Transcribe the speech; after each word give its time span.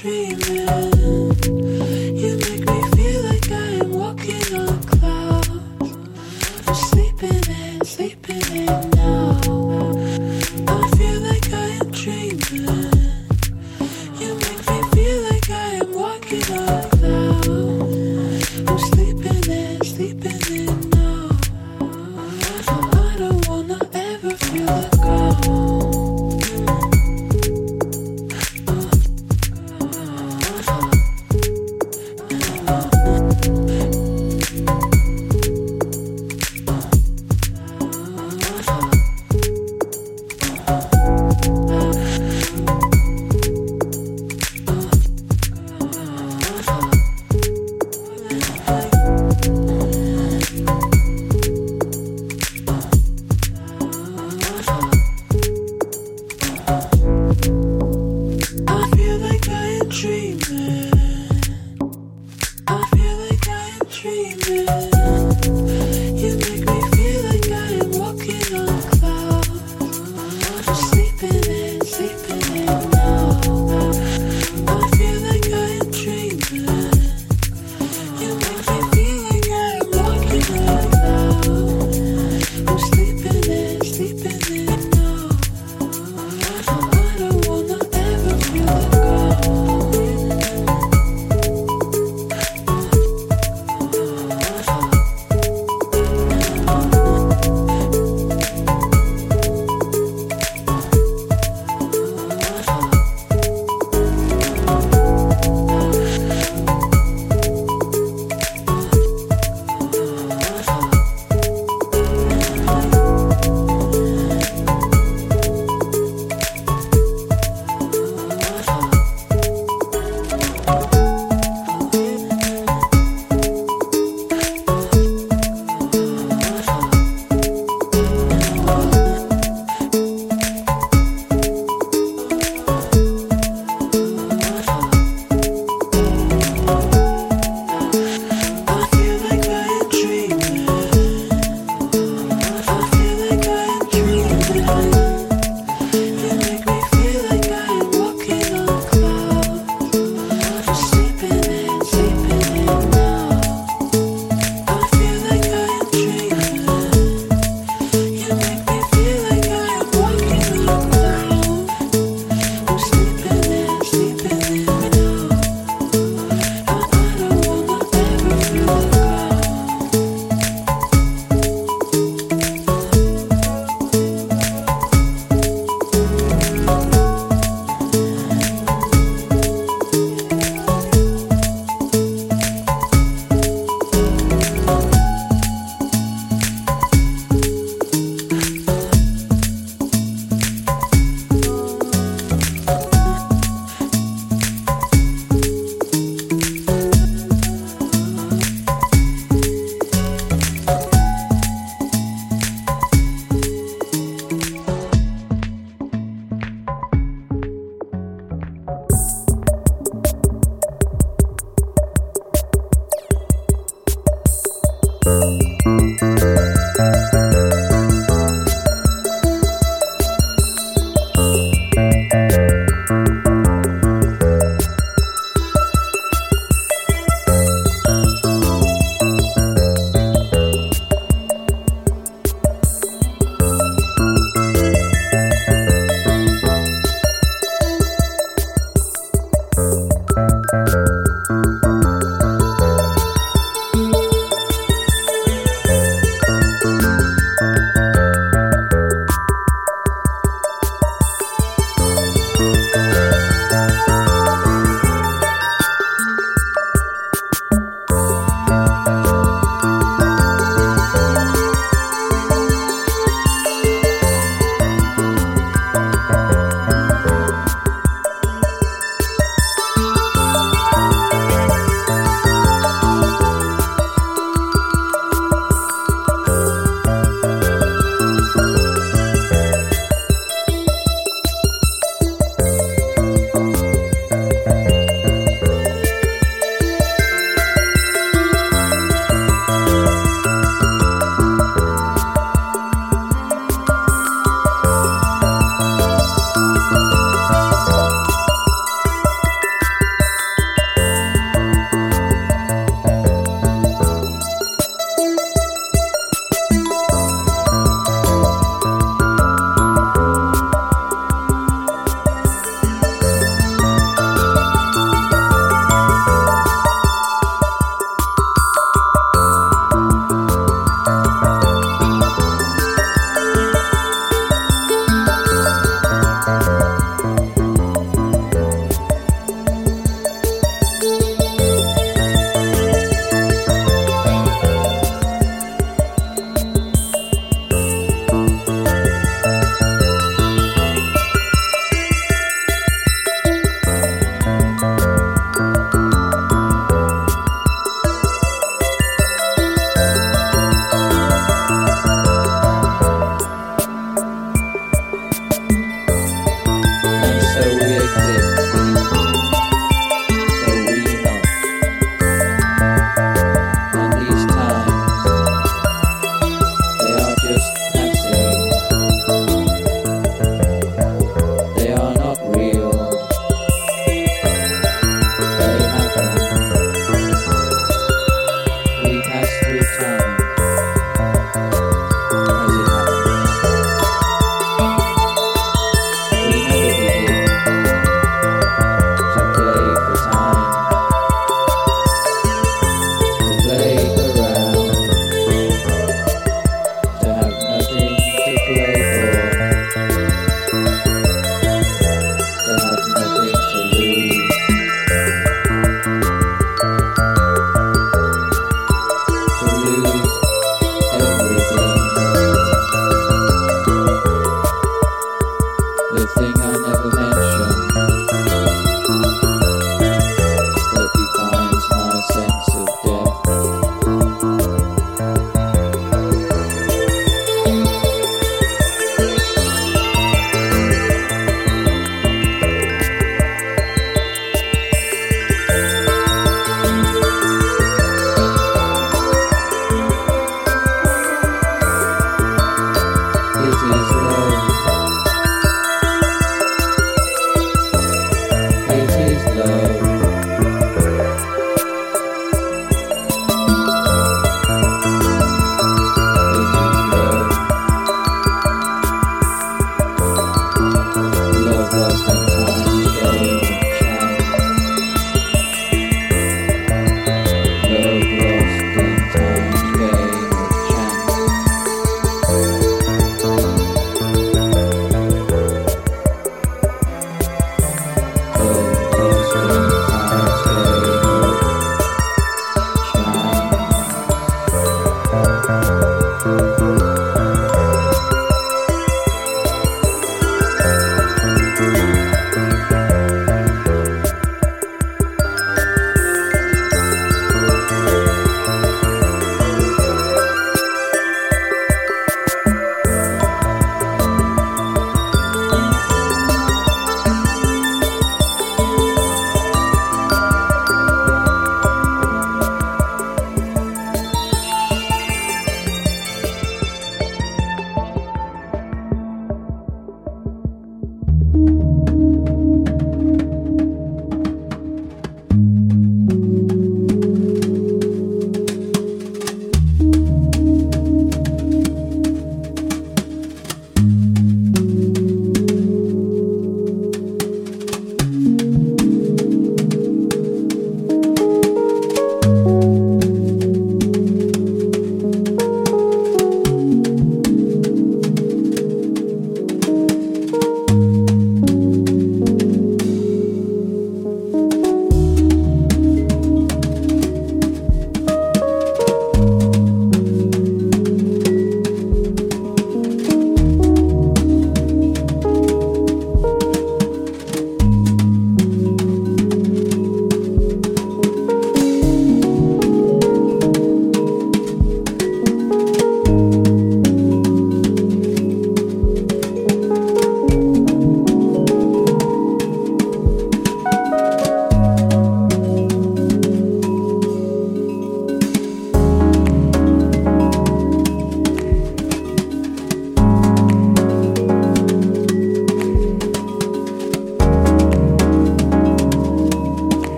Dreaming. 0.00 0.57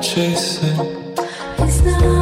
chasing. 0.00 0.78
It's 1.58 1.82
not. 1.82 2.21